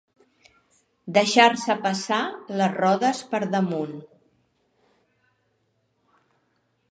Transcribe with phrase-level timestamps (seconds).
[1.17, 2.21] Deixar-se passar
[2.61, 3.93] les rodes per damunt.